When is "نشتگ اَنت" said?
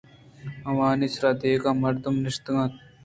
2.23-2.73